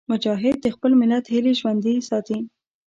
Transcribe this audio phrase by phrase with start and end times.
[0.11, 2.39] مجاهد د خپل ملت هیلې ژوندي ساتي.